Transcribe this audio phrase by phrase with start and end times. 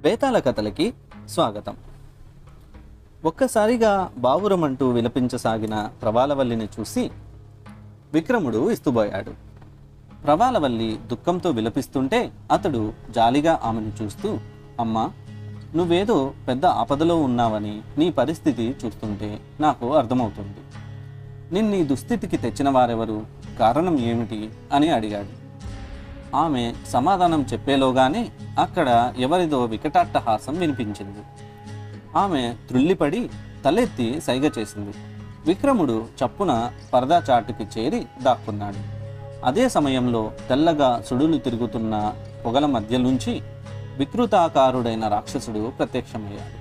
[0.00, 0.94] బేతాల కథలకి
[1.28, 1.76] స్వాగతం.
[3.24, 7.10] ఒక్కసారిగా బావురమంటూ విలపించసాగిన ప్రవాలవల్లిని చూసి
[8.12, 9.30] విక్రముడు ఇస్తుబోయాడు
[10.24, 14.38] ప్రవాలవల్లి దుఃఖంతో విలపిస్తుంటే అతడు జాలిగా ఆమెను చూస్తూ
[14.80, 15.10] అమ్మా
[15.76, 20.56] నువ్వేదో పెద్ద ఆపదలో ఉన్నావని నీ పరిస్థితి చూస్తుంటే నాకు అర్థమవుతుంది.
[21.52, 23.26] నిన్నీ దుస్థితికి తెచ్చిన వారెవరు?
[23.58, 24.50] కారణం ఏమిటి?
[24.72, 25.47] అని అడిగాడు.
[26.34, 28.28] ఆమె సమాధానం చెప్పేలోగానే
[28.58, 31.18] అక్కడ ఎవరిదో వికటాట్టహాసం వినిపించింది.
[32.16, 33.30] ఆమె త్రుల్లిపడి
[33.64, 34.96] తలెత్తి సైగ చేసింది.
[35.46, 38.98] విక్రముడు చప్పున పరదా చాటుకి చేరి దాక్కున్నాడు.
[39.44, 42.14] అదే సమయంలో తెల్లగా సుడులు తిరుగుతున్న
[42.46, 43.42] పొగల మధ్య నుంచి
[43.98, 46.58] వికృతాకారుడైన రాక్షసుడు ప్రత్యక్షమయ్యాడు.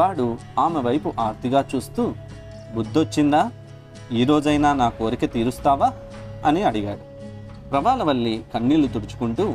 [0.00, 2.14] వాడు ఆమె వైపు ఆర్తిగా చూస్తూ
[2.74, 3.50] బుద్ధొచ్చిందా?
[4.12, 5.92] ఈ రోజైనా నా కోరిక తీరుస్తావా?
[6.46, 7.13] అని అడిగాడు.
[7.70, 9.54] ప్రవాలవల్లి కన్నీళ్ళు తుడుచుకుంటూ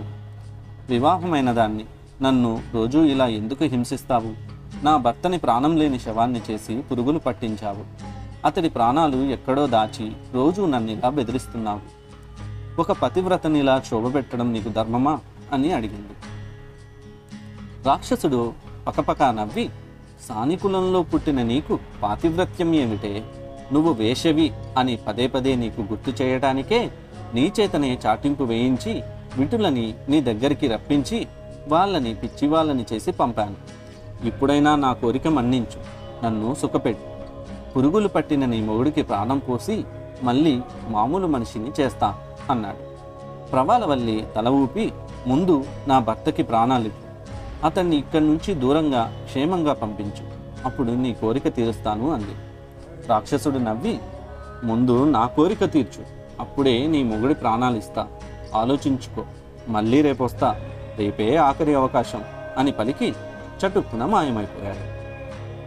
[0.90, 1.86] వివాహమైన దాన్ని
[2.22, 4.34] నన్ను రోజూ ఇలా ఎందుకు హింసిస్తావు?
[4.85, 7.84] నా భర్తని ప్రాణం లేని శవాన్ని చేసి పురుగులు పట్టించావు.
[8.46, 11.79] అతడి ప్రాణాలు ఎక్కడో దాచి రోజూ నన్ను ఇలా బెదిరిస్తున్నావు.
[12.82, 15.20] ఒక పతివ్రతనిలా శోభపెట్టడం నీకు ధర్మమా?
[15.54, 16.13] అని అడిగింది.
[17.85, 18.54] రాక్షసుడు
[18.88, 19.70] పకపక నవ్వి
[20.29, 23.23] సానికులంలో పుట్టిన నీకు పాతివ్రత్యం ఏమిటే?
[23.73, 26.91] నువ్వు వేషవి అని పదే పదే నీకు గుర్తు చేయటానికే
[27.34, 29.04] నీ చేతనే చాటింపు వేయించి
[29.38, 31.27] విటులని నీ దగ్గరికి రప్పించి
[31.68, 33.55] వాళ్ళని పిచ్చి వాళ్ళని చేసి పంపాను.
[34.27, 35.82] ఇప్పుడైనా నా కోరిక మన్నించు
[36.26, 37.10] నన్ను సుఖపెట్టు.
[37.74, 39.85] పురుగులు పట్టిన నీ మొగుడికి ప్రాణం పోసి
[40.24, 42.16] మళ్ళీ మామూలు మనిషిని చేస్తా
[42.50, 42.90] అన్నాడు.
[43.50, 44.91] ప్రవాలవల్లి తల ఊపి
[45.27, 47.00] ముందు నా భర్తకి ప్రాణాలివ్వు
[47.66, 50.26] అతన్ని ఇక్కడి నుంచి దూరంగా క్షేమంగా పంపించు.
[50.66, 52.35] అప్పుడు నీ కోరిక తీరుస్తాను అంది.
[53.07, 54.00] రాక్షసుడు నవ్వి
[54.63, 56.18] ముందు నా కోరిక తీర్చు.
[56.40, 58.07] అప్పుడే నీ మొగుడి ప్రాణాలు ఇస్తా
[58.55, 59.26] ఆలోచించుకో.
[59.68, 60.62] మళ్ళీ రేపొస్తా.
[60.98, 62.23] రేపే ఆఖరి అవకాశం
[62.57, 63.13] అని పలికి
[63.59, 65.00] చటుక్కున మాయమైపోయాడు.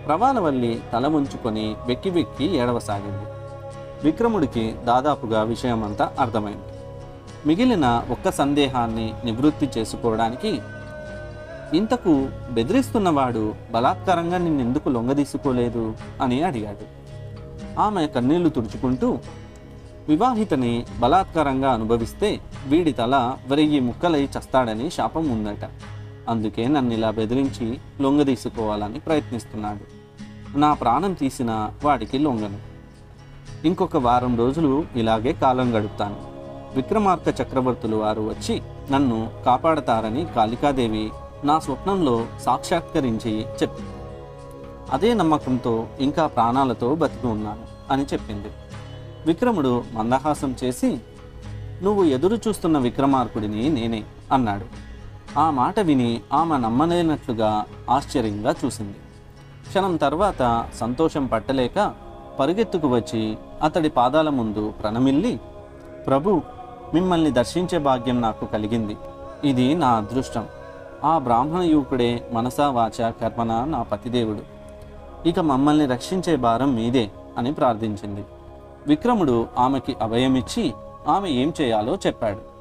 [0.05, 3.27] ప్రవాలవల్లి తల ముంచుకొని వెక్కి వెక్కి ఏడవసాగింది.
[4.05, 6.63] విక్రముడికి దాదాపుగా విషయమంతా అర్థమైంది.
[7.47, 10.61] మిగిలిన ఒక్క సందేహాన్ని నివృత్తి చేసుకోవడానికి
[11.75, 17.03] ఇంతకు బెదిరిస్తున్నవాడు బలాత్కారంగా నిన్నెందుకు లొంగదీసుకోలేదు అని అడిగాడు.
[17.81, 19.19] ఆమె కన్నీళ్ళు తుడుచుకుంటూ
[20.09, 25.69] వివాహితని బలాత్కారంగా అనుభవిస్తే వీడి తల వెరగి ముక్కలై చస్తాడని శాపం ఉందట.
[26.29, 30.03] అందుకే నన్ను ఇలా బెదిరించి లొంగదీసుకోవాలని ప్రయత్నిస్తున్నాడు.
[30.59, 32.59] నా ప్రాణం తీసిన వాడికి లొంగను.
[33.67, 36.17] ఇంకొక వారం రోజులు ఇలాగే కాలం గడుపుతాను.
[36.75, 41.11] విక్రమార్క చక్రవర్తులు వారు వచ్చి నన్ను కాపాడతారని కాళికాదేవి
[41.45, 43.91] నా స్వప్నంలో సాక్షాత్కరించి చెప్పింది
[44.93, 48.49] అదే నమ్మకంతో ఇంకా ప్రాణాలతో బతికి ఉన్నాను అని చెప్పింది.
[49.27, 50.99] విక్రముడు మందహాసం చేసి
[51.83, 54.65] నువ్వు ఎదురు చూస్తున్న విక్రమార్కుడిని నేనే అన్నాడు.
[55.39, 58.97] ఆ మాట విని ఆమె నమ్మలేనట్లుగా ఆశ్చర్యంగా చూసింది.
[59.69, 61.95] క్షణం తర్వాత సంతోషం పట్టలేక
[62.41, 65.41] పరుగెత్తుకు వచ్చి అతడి పాదాల ముందు ప్రణమిల్లి
[66.07, 66.43] ప్రభు
[66.95, 68.97] మిమ్మల్ని దర్శించే భాగ్యం నాకు కలిగింది.
[69.45, 70.47] ఇది నా అదృష్టం.
[71.05, 74.43] ఆ బ్రాహ్మణ యువకుడే మనసా వాచ కర్మన నా పతిదేవుడు.
[75.29, 78.25] ఇక మమ్మల్ని రక్షించే భారం మీదే అని ప్రార్థించింది.
[78.87, 80.73] విక్రముడు ఆమెకి అభయమిచ్చి
[81.09, 82.53] ఆమె ఏం చేయాలో చెప్పాడు.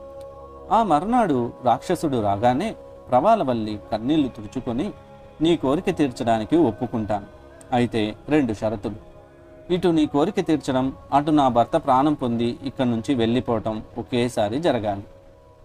[0.73, 2.75] ఆ మర్నాడు రాక్షసుడు రాగానే
[3.09, 4.91] ప్రవాలవల్లి కన్నీళ్ళు తుడుచుకొని
[5.41, 7.25] నీ కోరిక తీర్చడానికి ఒప్పుకుంటాను.
[7.71, 8.95] అయితే రెండు షరతులు.
[9.73, 15.03] ఇటు నీ కోరిక తీర్చడం అటు నా భర్త ప్రాణం పొంది ఇక్కడి నుంచి వెళ్ళిపోవటం ఒకేసారి జరగాలి.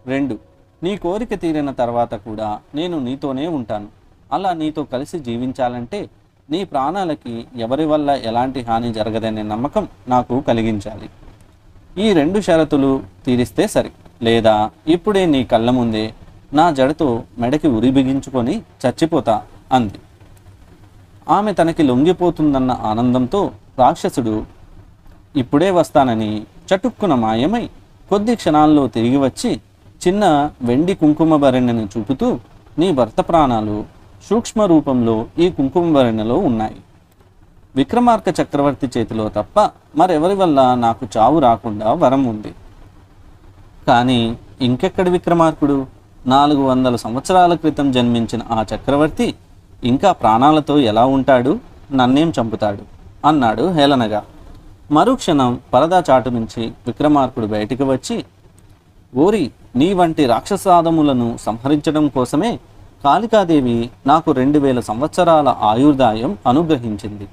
[0.06, 0.38] రెండు.
[0.82, 3.88] నీ కోరిక తీరిన తర్వాత కూడా నేను నీతోనే ఉంటాను.
[4.32, 6.10] అలా నీతో కలిసి జీవించాలంటే
[6.50, 11.08] నీ ప్రాణాలకి ఎవరి వల్ల ఎలాంటి హాని జరగదనే నమ్మకం నాకు కలిగించాలి.
[11.98, 12.90] ఈ రెండు షరతులు
[13.24, 13.90] తీరిస్తే సరి.
[14.22, 16.04] లేదా ఇప్పుడే నీ కళ్ళ ముందే
[16.52, 17.08] నా జడతో
[17.38, 19.42] మెడకి ఉరి బిగించుకొని చచ్చిపోతా
[19.72, 19.98] అంది.
[21.28, 23.40] ఆమె తనకి లొంగిపోతుందన్న ఆనందంతో
[23.78, 24.36] రాక్షసుడు
[25.36, 26.30] ఇప్పుడే వస్తానని
[26.68, 27.64] చటుక్కున మాయమై
[28.10, 29.50] కొద్ది క్షణాల్లో తిరిగి వచ్చి
[30.06, 32.28] చిన్న వెండి కుంకుమ భరణ్యను చూపుతూ
[32.78, 33.95] నీ భర్త ప్రాణాలు
[34.30, 36.76] సూక్ష్మ రూపంలో ఈ కుంకుమ భరణ్యలో ఉన్నాయి.
[37.76, 42.54] విక్రమార్క చక్రవర్తి చేతిలో తప్ప మరెవరి వల్ల నాకు చావు రాకుండా వరం ఉంది?
[43.86, 45.86] కానీ ఇంకెక్కడి విక్రమార్కుడు?
[46.26, 49.34] నాలుగు వందల సంవత్సరాల క్రితం జన్మించిన ఆ చక్రవర్తి
[49.84, 51.60] ఇంకా ప్రాణాలతో ఎలా ఉంటాడు?
[51.92, 52.82] నన్నేం చంపుతాడు?
[53.26, 54.22] అన్నాడు హేళనగా.
[54.90, 58.24] మరుక్షణం పరదా చాటు నుంచి విక్రమార్కుడు బయటికి వచ్చి
[59.16, 62.58] ఓరి నీ వంటి రాక్షసాదములను సంహరించడం కోసమే
[63.04, 67.28] కాళికాదేవి నాకు రెండు వేల సంవత్సరాల ఆయుర్దాయం అనుగ్రహించింది.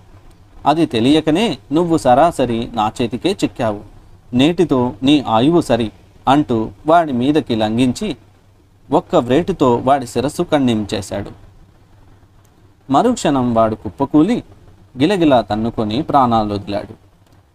[0.65, 3.81] అది తెలియకనే నువ్వు సరాసరి నా చేతికే చిక్కావు.
[4.33, 5.91] నేటితో నీ ఆయువు సరి
[6.27, 8.15] అంటూ వాడి మీదకి లంఘించి
[8.91, 11.31] ఒక్క వ్రేటుతో వాడి శిరస్సు ఖండించేశాడు
[12.89, 14.43] మరుక్షణం వాడు కుప్పకూలి
[14.97, 16.93] గిలగిలా తన్నుకొని ప్రాణాలు వదిలాడు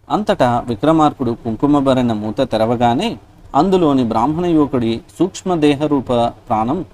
[0.09, 3.17] అంతటా విక్రమార్కుడు కుంకుమభరణ మూత తెరవగానే
[3.55, 6.13] అందులోని బ్రాహ్మణ యువకుడి సూక్ష్మదేహరూప
[6.49, 6.85] ప్రాణం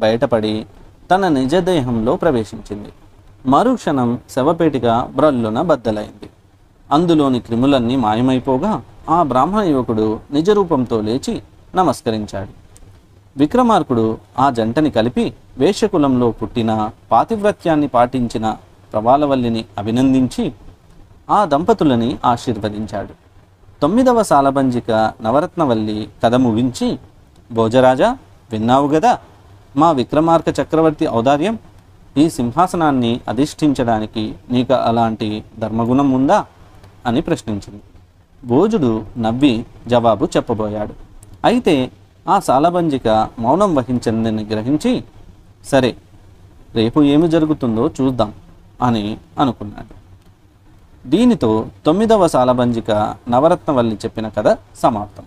[0.00, 0.66] బయటపడి
[1.10, 2.88] తన నిజదేహంలో ప్రవేశించింది.
[3.46, 6.30] మరుక్షణం శవపేటిక బ్రల్లున బద్దలైంది.
[6.92, 11.42] అందులోని క్రిములన్నీ మాయమైపోగా ఆ బ్రాహ్మణ యువకుడు నిజరూపంతో లేచి
[11.74, 12.48] నమస్కరించాడు.
[13.36, 18.56] విక్రమార్కుడు ఆ జంటని కలిపి వేషకులంలో పుట్టిన పాతివ్రత్యాన్ని పాటించిన
[18.92, 20.52] ప్రవాలవల్లిని అభినందించి
[21.30, 23.12] ఆ దంపతులని ఆశీర్వదించాడు.
[23.82, 26.98] తొమ్మిదవ సాలబంజిక నవరత్నవల్లి కథ ముగించి
[27.52, 28.18] భోజరాజా
[28.52, 29.18] విన్నావు గదా?
[29.76, 31.58] మా విక్రమార్క చక్రవర్తి ఔదార్యం
[32.16, 36.46] ఈ సింహాసనాన్ని అధిష్ఠించడానికి నీకు అలాంటి ధర్మగుణం ఉందా?
[37.06, 37.82] అని ప్రశ్నించింది.
[38.44, 40.94] భోజుడు నవ్వి జవాబు చెప్పబోయాడు.
[41.44, 41.90] అయితే
[42.28, 45.04] ఆ సాలబంజిక మౌనం వహించిందని గ్రహించి
[45.64, 45.96] సరే
[46.74, 48.32] రేపు ఏమి జరుగుతుందో చూద్దాం
[48.82, 50.00] అని అనుకున్నాడు.
[51.08, 55.24] దీనితో తొమ్మిదవ సాలబంజిక నవరత్నవల్లి చెప్పిన కథ సమాప్తం.